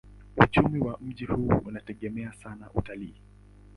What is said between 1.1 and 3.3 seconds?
huu unategemea sana utalii.